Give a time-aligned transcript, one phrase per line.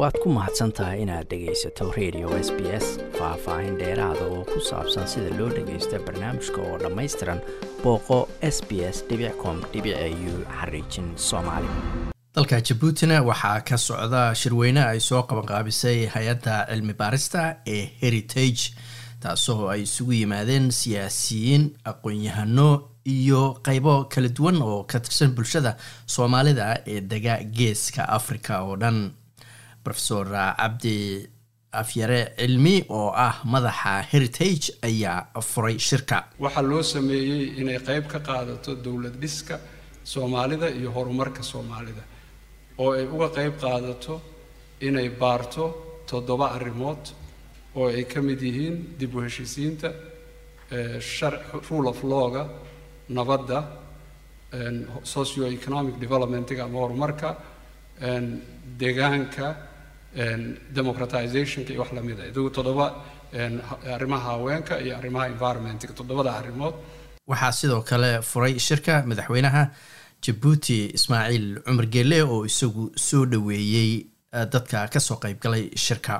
[0.00, 2.86] waad ku mahadsan tahay inaad dhegaysato radio s b s
[3.18, 7.40] faah-faahin dheeraada oo ku saabsan sida loo dhagaysto barnaamijka oo dhammaystiran
[7.82, 8.18] booqo
[8.54, 8.98] s b s
[9.42, 9.80] com u
[10.58, 11.68] xariijin soomaali.
[12.34, 18.62] Dalka jabuutina waxaa ka socda shirweyne ay soo qabanqaabisay hay'adda cilmi baarista ee heritage
[19.22, 22.68] taasoo ay isugu yimaadeen siyaasiyiin aqoon-yahano
[23.16, 25.76] iyo qeybo kala duwan oo ka tirsan bulshada
[26.14, 28.98] soomaalida ee dega geeska africa oo dhan
[29.86, 30.26] rofesor
[30.60, 30.96] cabdi
[31.72, 36.18] afyare cilmi oo ah madaxa heritage ayaa furay shirka.
[36.44, 39.56] Waxaa loo sameeyey inay qayb ka qaadato dowlad dhiska
[40.12, 42.02] soomaalida iyo horumarka soomaalida
[42.78, 44.14] oo ay uga qayb qaadato
[44.80, 45.64] inay baarto
[46.10, 47.02] toddoba arrimood
[47.76, 49.88] oo ay ka mid yihiin dib u heshiisiinta
[51.70, 52.42] rule of lawga
[53.08, 53.58] nabadda
[55.12, 57.28] socio economic developmentga ama horumarka
[58.80, 59.46] deegaanka
[60.78, 62.86] democratizationka iyo wax lamida idugu toddoba
[63.94, 66.74] arrimaha haweenka iyo arrimaha environmentga toddobada arrimood.
[67.26, 69.70] Waxaa sidoo kale furay shirka madaxweynaha
[70.22, 74.06] jabuuti ismaaciil cumar geele oo isagu soo dhoweeyey
[74.52, 76.14] dadka ka soo qeybgalay shirka.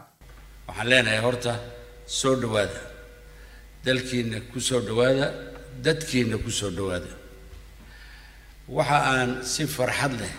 [0.68, 1.52] Waxaan leenahay horta
[2.06, 2.80] soo dhowaada.
[3.84, 5.26] Dalkiina ku soo dhowaada
[5.82, 7.10] dadkiina ku soo dhowaada.
[8.68, 10.32] Waxa aan si farxad leh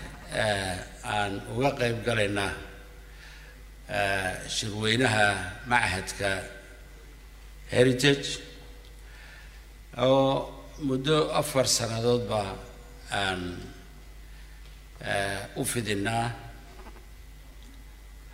[1.03, 2.51] aan uga qayb galaynaa
[4.55, 5.27] shirweynaha
[5.67, 6.29] machadka
[7.71, 8.29] heritage
[9.97, 10.27] oo
[10.87, 12.55] muddo afar sannadood baa
[13.11, 13.41] aan
[15.59, 16.31] u fidinaa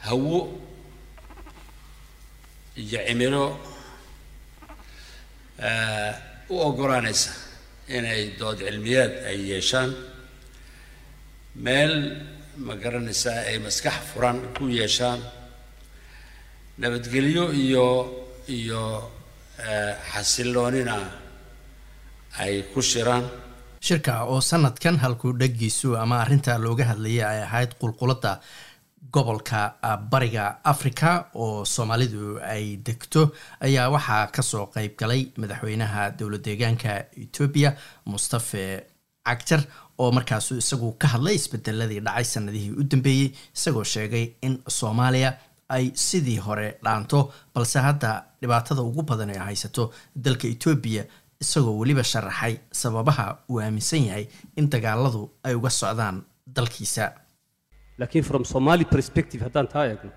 [0.05, 0.37] hawo
[2.81, 3.45] iyo cimilo
[6.49, 7.31] u oggolaanaysa
[7.95, 9.91] inay dood cilmiyaad ay yeeshaan.
[11.65, 11.93] Meel
[12.65, 15.17] ma garanaysaa ay maskax furan ku yeeshaan
[16.77, 17.85] nabadgelyo iyo
[18.47, 18.81] iyo
[20.11, 20.95] xasiloonina
[22.39, 23.25] ay ku shiraan.
[23.81, 28.39] Shirka oo sanadkan halkuu dhagiisu ama arrinta looga hadlayay ay ahayd qulquladda
[29.13, 29.59] gobolka
[30.11, 33.31] bariga africa oo soomaalidu ay degto
[33.65, 36.91] ayaa waxaa ka soo qeyb galay madaxweynaha dowlad deegaanka
[37.23, 37.69] etoobiya
[38.05, 38.63] mustafe
[39.25, 39.61] cagjar
[39.97, 45.31] oo markaasu isagu ka hadlay isbedeladii dhacay sanadihii u dambeeyey isagoo sheegay in soomaaliya
[45.75, 47.19] ay sidii hore dhaanto
[47.55, 48.09] balse hadda
[48.41, 49.83] dhibaatada ugu badan ee haysato
[50.25, 51.03] dalka etoobiya
[51.43, 54.25] isagoo weliba sharaxay sababaha uu aaminsan yahay
[54.59, 56.15] in dagaaladu ay uga socdaan
[56.55, 57.05] dalkiisa.
[57.99, 60.11] Laakiin from somali perspective haddaan taa eegno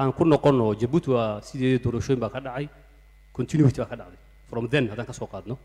[0.00, 2.66] aan ku noqonno jabuuti waa sideedii doorashooyin baa ka dhacay
[3.36, 4.20] continuity baa ka dhacday.
[4.50, 5.56] From then haddaan ka soo qaadno.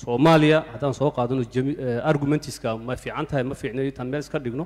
[0.00, 1.42] Soomaaliya haddaan soo qaadano
[2.10, 4.64] argumentiska ma fiican tahay ma fiicna intaan meel iska dhigno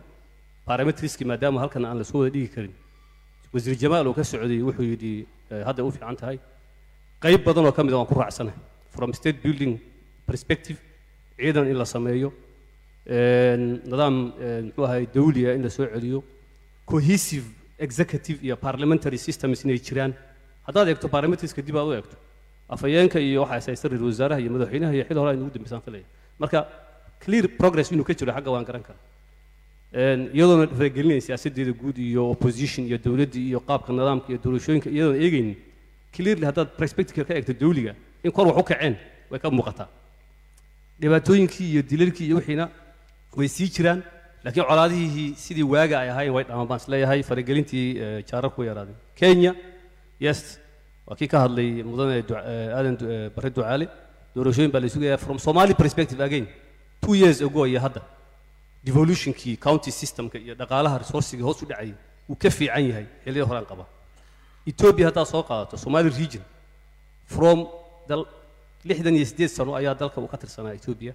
[0.71, 2.75] parametriski maadaama halkan aan la soo wada dhigi karin
[3.55, 5.13] wasiir jamaal oo ka socday wuxuu yidhi
[5.69, 6.39] hadday u fiican tahay.
[7.25, 8.59] Qayb badan oo ka mid a waan ku raacsanahay
[8.97, 9.73] from state building
[10.31, 10.79] perspective
[11.41, 12.31] ciidan in la sameeyo
[13.91, 14.15] nidaam
[14.67, 16.21] muxuu ahay dawliya in la soo celiyo
[16.93, 17.47] cohesive
[17.87, 20.13] executive iyo parliamentary systems inay jiraan.
[20.67, 22.17] Haddaad eegto parametriska dib aad u eegto.
[22.75, 26.05] Afhayeenka iyo waxaa haysta ra'isul wasaaraha iyo madaxweynaha iyo xil hore aynu ugu dambeysaan filaya
[26.43, 26.59] marka
[27.25, 29.03] clear progress inuu ka jiro xagga waan garan karaa
[29.95, 35.57] iyadoona faragelinaya siyaasaddeeda guud iyo opposition iyo dowladdii iyo qaabka nidaamka iyo doorashooyinka iyadoona eegaynin
[36.15, 38.95] clearly haddaad perspective ka eegto dawliga in kor wax u kaceen
[39.31, 39.89] way ka muuqataa.
[41.01, 42.69] Dhibaatooyinkii iyo dilalkii iyo wixiina
[43.37, 44.03] way sii jiraan
[44.45, 47.87] laakiin colaadihii sidii waaga ay ahaayeen way dhamaan baan is leeyahay faragelintii
[48.31, 48.97] jaarar ku yaraadeen.
[49.21, 49.55] Kenya
[50.21, 50.59] yes
[51.07, 52.23] waa kii ka hadlay mudane
[52.79, 52.97] aadan
[53.37, 53.87] bare ducaale
[54.35, 56.47] doorashooyin baa la sugayaa from somali perspective again
[57.01, 58.03] two years ago iyo hadda
[58.85, 61.95] devolutionkii county systemka iyo dhaqaalaha resourciga hoos u dhacayay
[62.29, 63.85] wuu ka fiican yahay xilliyada horaan qaba.
[64.71, 66.43] Ethiopia haddaad soo qaadato somali region
[67.27, 67.59] from
[68.85, 71.15] lixdan iyo siddeed sano ayaa dalka uu ka tirsanaa ethiopia.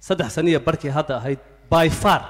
[0.00, 1.38] Saddex sano iyo barkii hadda ahayd
[1.70, 2.22] by far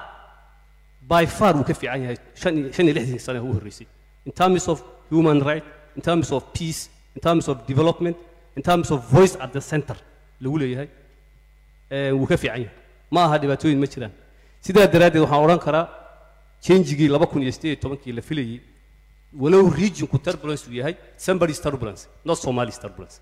[1.10, 2.18] by far wuu ka fiican yahay.
[2.34, 3.86] Shan iyo lixdankii sano u horreysay.
[4.26, 5.64] In terms of human right
[5.96, 8.16] in terms of peace in terms of development
[8.56, 9.96] in terms of voice at the center
[10.40, 10.88] lagu leeyahay
[12.18, 12.74] wuu ka fiican yahay.
[13.10, 14.12] Ma aha dhibaatooyin ma jiraan
[14.66, 15.84] sidaa daraaddeed waxaan odhan karaa
[16.66, 18.60] changigii laba kun iyo siddeed iyo tobankii la filayey
[19.42, 20.94] walow regionku turbulence uu yahay
[21.26, 23.16] somebody's turbulence not somali's turbulence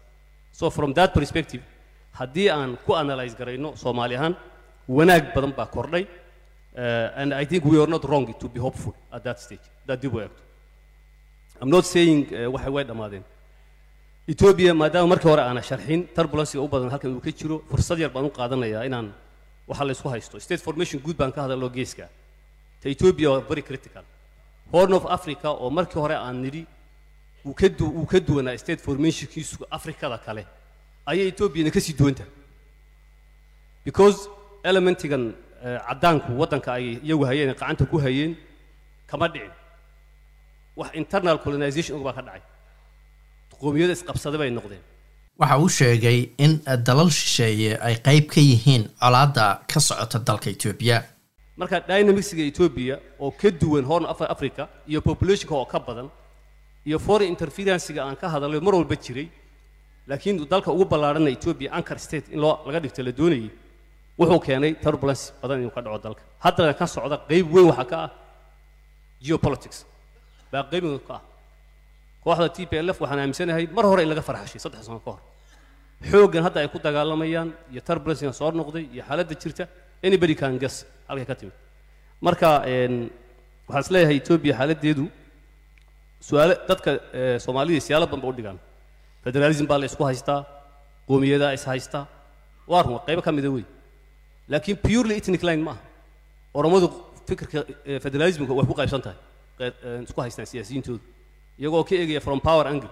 [0.59, 1.63] so from that perspective
[2.21, 4.35] haddii aan ku analyze garayno soomaali ahaan
[4.97, 6.05] wanaag badan baa kordhay
[7.21, 9.65] and i think we are not wrong to be hopeful at that stage.
[9.83, 10.43] Haddaad dib u eegto.
[11.61, 12.19] I'm not saying
[12.55, 13.25] waxay way dhammaadeen
[14.33, 18.11] ethiopia maadaama markii hore aana sharxin turbulencega u badan halkan uu ka jiro fursad yar
[18.17, 19.07] baan u qaadanayaa inaan
[19.69, 20.41] waxa la isku haysto.
[20.41, 22.09] State formation guud baan ka hadalno geeska.
[22.81, 22.89] Ta
[23.31, 24.05] waa very critical.
[24.73, 26.67] Horn of africa oo markii hore aan nidhi
[27.45, 30.47] uu ka du uu ka duwanaa state formationkiisu afrikada kale.
[31.07, 32.31] Ayay etoobiyana ka sii duwan tahay
[33.85, 34.29] because
[34.65, 35.35] elementigan
[35.65, 38.37] eh, caddaanku waddanka ay iyagu hayeen ay gacanta ku hayeen
[39.07, 39.53] kama dhicin.
[40.77, 42.43] Wax internal colonization baa ka dhacay.
[43.61, 44.83] Qoomiyada isqabsaday bay noqdeen
[45.41, 46.53] waxa uu sheegay in
[46.89, 50.99] dalal shisheeye ay qayb ka yihiin colaadda ka socota dalka etoobiya
[51.61, 54.05] marka dynamicsiga etoobiya oo ka duwan horn
[54.35, 56.09] africa iyo populationka oo ka badan
[56.89, 59.29] iyo foreign interferencega aan ka hadalay mar walba jiray
[60.11, 63.51] laakiin dalka ugu ballaarhana etoobiya anchor state in loo laga dhigto la doonayay
[64.19, 66.23] wuxuu keenay turbulence badan inuu ka dhaco dalka.
[66.45, 68.11] Haddana ka socda qayb weyn waxaa ka ah
[69.27, 69.79] geopolitics.
[70.53, 71.23] Baa qayb ka ah
[72.27, 75.11] kooxda t p l f waxaan aaminsanahay mar hore in laga farxashay saddex sano ka
[75.15, 75.21] hor.
[76.11, 79.65] Xooggan hadda ay ku dagaalamayaan iyo turbulencinga soo noqday iyo xaaladda jirta
[80.07, 80.77] anybody can guess
[81.09, 81.57] halkay ka timid.
[82.27, 82.49] Marka
[83.69, 85.05] waxaan is leeyahay etoobiya xaaladdeedu
[86.29, 86.91] su'aale dadka
[87.45, 88.59] soomaalida siyaalo badan ba u dhigaan.
[89.25, 90.41] Federalism baa la isku haystaa
[91.09, 92.05] qowmiyadaa is haystaa
[92.73, 93.65] waa run qaybo ka mida wey
[94.53, 95.83] laakiin purely ethnic line ma aha.
[96.59, 96.87] Oromadu
[97.29, 97.59] fikirka
[98.05, 99.19] federalismka way ku qaybsan tahay
[100.07, 101.03] isku haystaan siyaasiyiintoodu
[101.61, 102.91] iyagoo ka eegaya from power angle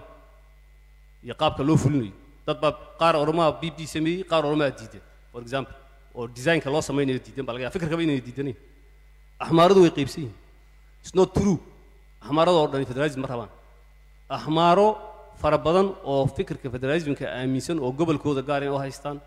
[1.25, 2.13] iyo qaabka loo fulinayo.
[2.47, 2.71] Dad baa
[3.01, 5.01] qaar oromaa b b sameeyey qaar oromaa diidan
[5.31, 5.75] for example
[6.15, 8.57] oo designka loo samaynayo diidan baa laga yaaba fikirkaba inay diidanayn
[9.43, 10.35] axmaaradu way qaybsan yihiin.
[11.03, 11.57] It's not true.
[12.23, 13.51] Axmaarada oo dhani federalism ma rabaan.
[14.37, 14.87] Axmaaro
[15.41, 19.17] fara badan oo fikirka federalismka aaminsan oo gobolkooda gaar inay u haystaan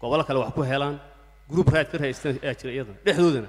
[0.00, 0.96] gobolo kale wax ku helaan
[1.50, 3.48] group right ka haystaan ayaa jira iyadana dhexdoodana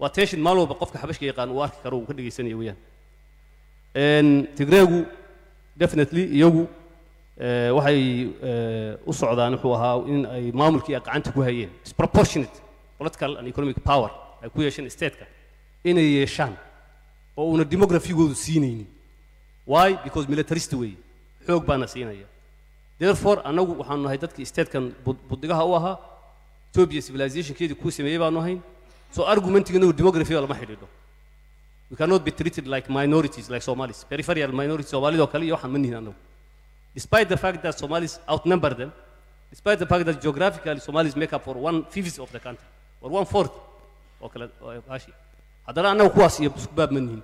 [0.00, 2.78] waa tension maalin walba qofka xabashka yaqaan uu arki karo uu ka dhegaysanaya weeyaan
[4.56, 5.06] tigreegu
[5.76, 6.68] definitely iyagu
[7.40, 8.00] eh, waxay
[8.42, 11.70] eh, u socdaan wuxuu ahaa in ay maamulkii gacanta ku hayeen.
[11.84, 12.56] Disproportionate
[12.98, 14.10] political and economic power
[14.42, 15.26] ay ku yeesheen stateka
[15.84, 16.54] inay yeeshaan
[17.36, 18.86] oo una demographigoodu siinaynin.
[19.66, 19.96] Why?
[20.04, 20.96] Because militarist weeye.
[21.46, 22.26] Xoog baana siinaya.
[22.98, 25.96] Therefore annagu waxaanu nahay dadkii statekan bud- buddigaha u ahaa
[26.70, 28.60] ethiopia civilizationkeedii kuu sameeyey baanu ahayn.
[29.14, 30.88] So argumentiganagu demography lama xidhiidho
[31.92, 33.98] we cannot be treated like minorities like Somalis.
[34.12, 36.14] Peripheral minorities Somalida oo kale iyo waxaan ma nihin annagu.
[36.98, 38.90] Despite the fact that Somalis outnumber them
[39.54, 42.68] despite the fact that geographically Somalis make up for one fifth of the country
[43.02, 43.52] or one fourth
[44.22, 45.12] oo kale oo baashi
[45.68, 47.22] haddana annagu kuwaas iyo isku baab ma nihin.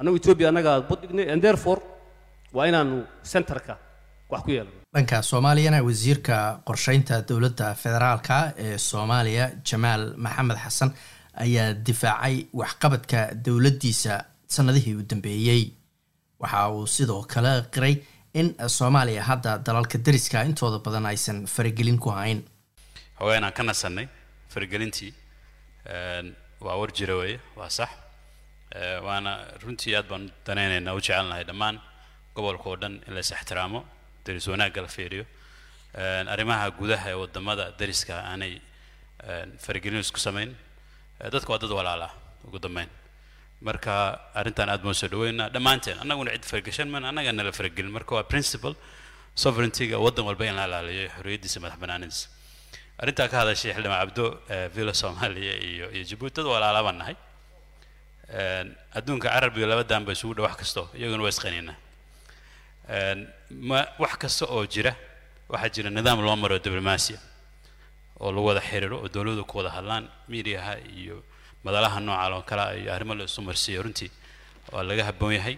[0.00, 1.80] Annagu Ethiopia annaga bud dhignay and therefore
[2.56, 2.96] waa inaanu
[3.32, 3.74] centerka
[4.32, 6.36] wax ku yeelano dhanka soomaaliyana wasiirka
[6.68, 8.36] qorsheynta dowladda federaalka
[8.66, 10.90] ee soomaaliya jamaal maxamed xasan
[11.44, 14.24] ayaa difaacay waxqabadka dowladdiisa
[14.54, 15.62] sanadihii u dambeeyey.
[16.42, 17.94] Waxa uu sidoo kale qiray
[18.34, 22.42] in soomaaliya hadda dalalka deriska intooda badan aysan faragelin ku hayn.
[23.18, 24.06] Haweenaan ka nasannay
[24.52, 25.12] faragelintii
[26.66, 27.90] waa war jira weeye waa sax.
[29.06, 29.32] Waana
[29.62, 31.80] runtii aad baan danaynaynaa u jecelnahay dhammaan
[32.34, 33.80] gobolka oo dhan in la is ixtiraamo
[34.26, 35.24] deris wanaagga la fiiriyo.
[36.32, 38.60] Arrimaha gudaha ee waddamada deriska aanay
[39.64, 40.54] faragelin isku samayn
[41.20, 42.08] Ee, dadku waa dad walaala
[42.46, 42.88] ugu dambeyn.
[43.66, 43.92] Marka
[44.38, 47.90] arrintan aad baan soo dhaweynaa dhammaanteen annaguna cid faragashan man annaga nala faragelin.
[47.96, 48.74] Marka waa principle
[49.34, 52.26] sovereigntyga waddan walba in la ilaaliyo xorriyaddiisa madax bannaanidiisa.
[53.02, 57.16] Arrintaa ka hadashay xildhibaan cabdo ee, villa soomaaliya iyo iyo jabuuti dad walaala baan nahay.
[58.98, 61.76] Adduunka carabiga laba daan ba isugu dhow wax kasto iyaguna waa isqaniinaa
[63.68, 64.92] ma wax kasta oo jira
[65.48, 67.18] waxaa jira nidaam loo maro diblomaasiya
[68.20, 71.16] oo lagu wada xiriiro oo dowladdu ku wada hadlaan miidiyaha iyo
[71.64, 73.82] madalaha nooca oo kale iyo arrimo la isu marsiiyo.
[73.82, 74.10] Runtii
[74.72, 75.56] waa laga habboon yahay.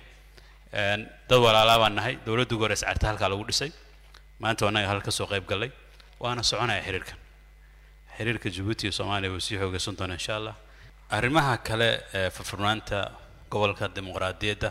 [1.28, 2.14] Dad walaalaa baan nahay.
[2.26, 3.70] Dowladdu ugu horeysa carta halkaa lagu dhisay.
[4.42, 5.70] Maanta annaga halka ka qayb gallay
[6.22, 7.18] waana soconaya xiriirkan.
[8.16, 10.54] Xiriirka jabuuti iyo soomaaliya wuu sii xoogaysan doonaa insha allah.
[11.16, 12.98] Arrimaha kale ee furfurnaanta
[13.52, 14.68] gobolka dimuqraadiyadda.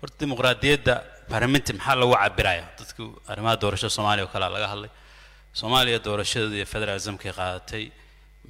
[0.00, 0.94] Horta dimuqraadiyadda
[1.30, 4.90] baarlamanti maxaa lagu cabiraya dadku arrimaha doorashada soomaaliya oo kale laga hadlay
[5.58, 6.66] soomaaliya doorashadeeda iyo
[7.38, 7.84] qaadatay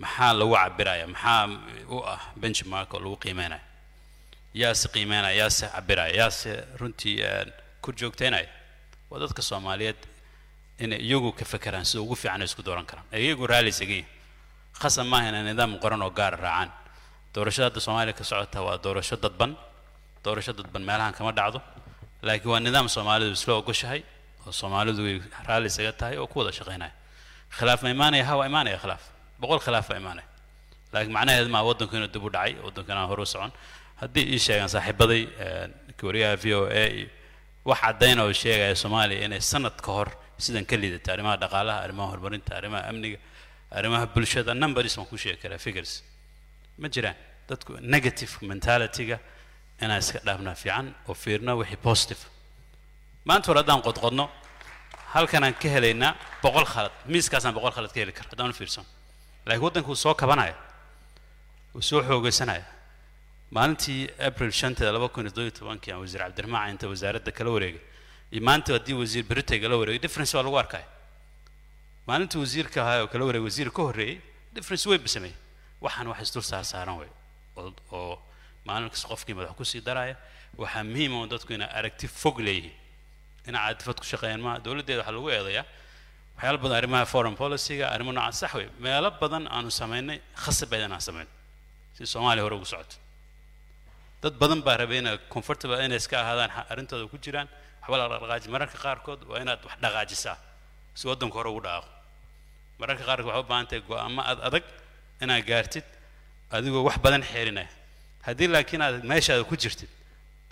[0.02, 1.49] maxaa lagu cabiraya maxaa
[1.94, 3.61] u ah benchmark oo lagu qiimeynaya?
[4.62, 7.49] Yaase qiimeynaya yaase cabiraya yaase runtii een,
[7.82, 8.49] ku joogteynaya
[9.11, 10.00] waa dadka soomaaliyeed
[10.85, 13.06] inay iyagu ka fekeraan sida ugu fiican ay isku dooran karaan.
[13.12, 14.09] Iyagu raalli isaga yihiin.
[14.80, 16.71] Khasab maaha inay nidaam qoran oo gaara raacaan.
[17.35, 19.52] Doorashada hadda soomaaliya ka socota waa doorasho dadban.
[20.25, 21.61] Doorasho dadban meelahan kama dhacdo.
[22.26, 24.00] Laakiin waa nidaam soomaalidu isla ogoshahay
[24.46, 25.16] oo soomaalidu ay
[25.49, 26.92] raalli isaga tahay oo ku wada shaqaynaya
[27.58, 29.02] khilaaf ma imaanaya ha waa imaanaya khilaaf.
[29.40, 30.26] Boqol khilaaf baa imaanaya.
[30.92, 33.52] Laakiin macnaheedu maa waddanku inuu dib u dhacay waddanku inaan hore u socon.
[34.00, 35.22] Haddii ii sheegaan saaxiibaday
[36.06, 36.84] wariyaha v o a
[37.68, 40.08] wax caddayna oo sheegaya soomaaliya inay sanad ka hor
[40.44, 43.18] sidan ka liidata arrimaha dhaqaalaha arrimaha horumarinta arrimaha amniga
[43.78, 45.92] arrimaha bulshada numbers baan ku sheegi karaa figures.
[46.80, 47.16] Ma jiraan.
[47.49, 49.16] Dadku negative mentalityga
[49.82, 52.22] inaan iska dhaafnaa fiican oo fiirno wixii positive
[53.29, 54.25] maanta hore haddaan qodqodno.
[55.14, 56.93] Halkanaan ka helaynaa boqol khalad.
[57.07, 58.55] Miiskaasaan boqol khalad ka heli kara haddaan u
[59.47, 60.55] laakiin waddanka uu soo kabanaya
[61.75, 62.64] uu soo xoogaysanaya
[63.50, 67.81] maalintii april shanteeda laba kun iyo toddobiyo tobankii aan wasiir cabdiraxmaan inta wasaaradda kala wareegay
[68.33, 70.87] iyo maanta haddii wasiir beritayga la wareegay difference waa lagu arkaya
[72.07, 74.21] maalintii wasiirka ahaa oo kala wareegay wasiir ka horreeyey
[74.55, 75.37] difference way basameeyey
[75.81, 77.11] waxaan wax isdul saar saaran wey
[77.93, 78.23] oo
[78.64, 80.17] maalin qofkii madax ku sii daraya
[80.57, 82.76] waxaa muhiim oo dadku inay aragti fog leeyihiin
[83.49, 85.64] inay caadifad ku shaqeeyaan maaha dowladdeeda waxaa lagu eedayaa
[86.37, 90.82] waxyaalo badan arrimaha foreign policy-ga arrimo noocaas sax wey meelo badan aanu samaynay khasab bayd
[90.88, 91.28] inaan samayn
[91.96, 92.96] si soomaaliya hore ugu socoto
[94.22, 97.49] dad badan baa rabay inay comfortable inay iska ahaadaan arrintooda ku jiraan.
[97.82, 100.37] Waxba la dhaqaaji mararka qaarkood waa inaad wax dhaqaajisaa
[100.99, 101.88] si waddanku hore ugu dhaqaaqo.
[102.80, 104.64] Mararka qaarkood waxaa baahan tahay go'aamo aad adag
[105.25, 105.87] inaad gaartid
[106.56, 107.70] adigoo wax badan xeerinaya.
[108.26, 109.90] Haddii laakiin aad meeshaada ku jirtid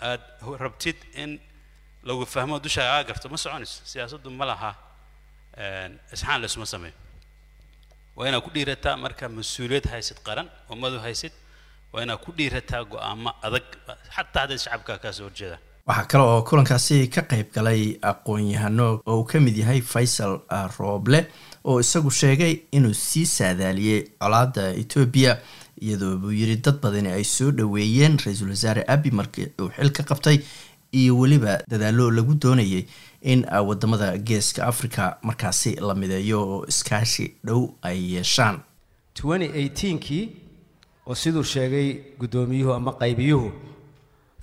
[0.09, 0.21] aad
[0.63, 1.29] rabtid in
[2.07, 4.71] lagu fahmo dushaaga aa garto ma soconayso siyaasaddu ma laha
[6.13, 6.95] isxaan laysuma sameeyo
[8.15, 11.33] waa inaad ku dhiirataa marka mas'uuliyad haysid qaran ummadu haysid
[11.93, 13.65] waa inaad ku dhiirataa go'aamo adag.
[14.15, 17.81] Xataa hadday shacabka kaa soo horjeedaan waxaa kale oo kulankaasi ka qayb galay
[18.11, 20.33] aqoon-yahano oo uu ka mid yahay faysal
[20.79, 21.19] rooble
[21.69, 25.33] oo isagu sheegay inuu sii saadaaliyey colaadda etoobiya
[25.85, 30.03] iyadoo buu yidhi dad badani ay soo dhoweeyeen ra'iisul wasaare abi markii uu xil ka
[30.11, 30.37] qabtay
[30.99, 32.85] iyo weliba dadaallo lagu doonayay
[33.21, 38.59] in waddamada geeska africa markaasi la mideeyo oo iskaashi dhow ay yeeshaan.
[40.05, 40.23] kii
[41.07, 41.87] oo siduu sheegay
[42.19, 43.51] guddoomiyuhu ama qaybiyuhu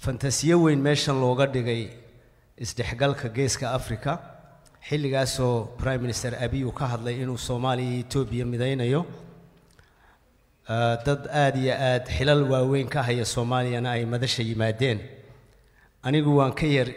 [0.05, 1.83] fantasiyo weyn meeshan looga dhigay
[2.65, 4.19] isdhexgalka geeska africa
[4.89, 9.07] xilligaasoo prime minister abiy uu ka hadlay inuu soomaaliya iyo etoobiya midaynayo.
[11.07, 14.99] Dad aada iyo aad xilal waaweyn ka haya soomaaliyana ay madasha yimaadeen
[16.09, 16.89] anigu waan ka yar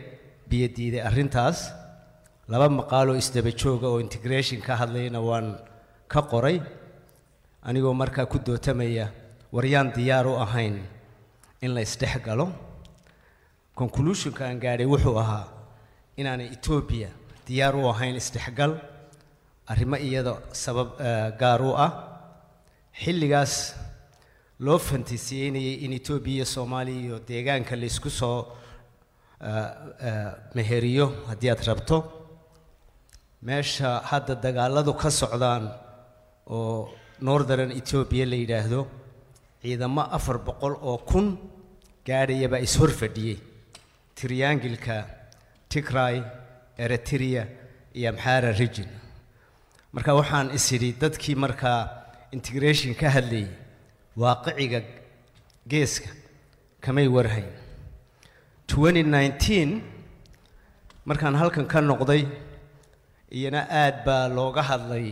[0.50, 1.60] biyadiiday arrintaas.
[2.52, 5.48] Laba maqaaloo isdaba jooga oo integration ka hadlayna waan
[6.08, 6.58] ka qoray.
[7.64, 9.08] Anigoo markaa ku dootamaya
[9.52, 10.76] waryaan diyaar u ahayn
[11.62, 12.48] in la isdhex galo.
[13.76, 15.46] Conclusionka aan gaadhay wuxuu ahaa
[16.18, 17.10] inaanay etoobiya
[17.48, 18.74] diyaar u ahayn isdhexgal.
[19.72, 20.98] Arrimo iyada sabab
[21.40, 21.92] gaar u ah.
[23.02, 23.54] Xilligaas
[24.60, 28.40] loo fantasiyeynayay in etoobiya iyo soomaaliya iyo deegaanka laysku soo
[30.56, 31.98] meheriyo haddii aad rabto?
[33.48, 35.64] Meesha hadda dagaaladu ka socdaan
[36.48, 36.90] oo
[37.22, 38.82] northern etoobiya la yidhaahdo
[39.64, 41.28] ciidamo afar boqol oo kun
[42.08, 43.38] gaadhayabaa is-hor fadhiyey.
[44.16, 45.06] Triangilka
[45.70, 46.22] tigray
[46.78, 47.44] eritrea
[47.96, 48.90] iyo amxara region.
[49.94, 51.80] Marka waxaan is idhi dadkii markaa
[52.32, 53.50] integration ka hadlayay
[54.22, 54.80] waaqiciga
[55.72, 56.10] geeska
[56.82, 57.50] kamay warhayn
[61.06, 62.24] markaan halkan ka noqday
[63.38, 65.08] iyana aad baa looga hadlay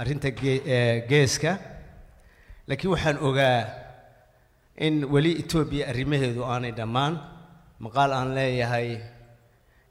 [0.00, 0.30] arrinta
[1.10, 1.52] geeska.
[2.68, 3.58] Laakiin waxaan ogaa
[4.86, 7.14] in weli etoobiya arrimaheedu aanay dhammaan.
[7.84, 8.88] Maqaal aan leeyahay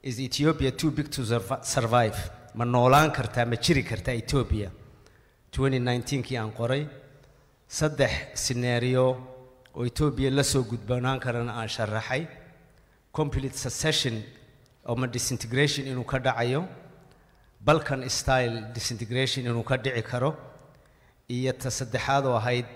[0.02, 1.22] is ethiopia too big to
[1.62, 2.18] survive?
[2.54, 4.70] Ma noolaan kartaa ma jiri kartaa etoobiya
[6.26, 6.82] kii aan qoray
[7.68, 9.06] saddex sineeriyo
[9.76, 12.22] oo etoobiya la soo gudbanaan karana aan sharaxay
[13.18, 14.14] complete succession
[14.92, 16.60] ama disintegration inuu ka dhacayo
[17.68, 20.30] balkan style disintegration inuu ka dhici karo
[21.36, 22.66] iyo ta saddexaad oo ahayd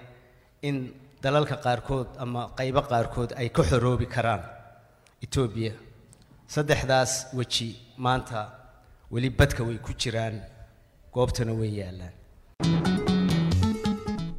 [0.68, 0.76] in
[1.24, 4.42] dalalka qaarkood ama qaybo qaarkood ay ka xoroobi karaan
[5.24, 5.72] etoobiya
[6.54, 7.68] saddexdaas weji
[8.06, 8.40] maanta
[9.12, 10.36] weli badka way ku jiraan
[11.14, 12.99] goobtana way yaallaan